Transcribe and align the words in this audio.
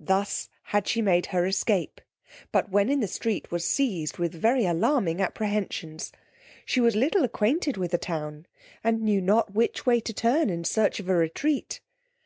Thus 0.00 0.48
had 0.72 0.88
she 0.88 1.02
made 1.02 1.26
her 1.26 1.44
escape; 1.44 2.00
but, 2.50 2.70
when 2.70 2.88
in 2.88 3.00
the 3.00 3.06
street, 3.06 3.50
was 3.50 3.62
seized 3.66 4.16
with 4.16 4.32
very 4.32 4.64
alarming 4.64 5.20
apprehensions. 5.20 6.12
She 6.64 6.80
was 6.80 6.96
little 6.96 7.24
acquainted 7.24 7.76
with 7.76 7.90
the 7.90 7.98
town, 7.98 8.46
and 8.82 9.02
knew 9.02 9.20
not 9.20 9.52
which 9.52 9.84
way 9.84 10.00
to 10.00 10.14
turn 10.14 10.48
in 10.48 10.64
search 10.64 10.98
of 10.98 11.10
a 11.10 11.14
retreat. 11.14 11.82